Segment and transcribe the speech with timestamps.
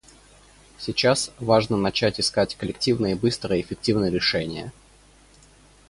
[0.79, 4.73] Сейчас важно начать искать коллективные, быстрые и эффективные решения.